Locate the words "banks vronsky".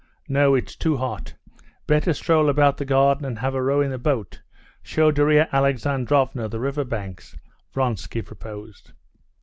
6.83-8.23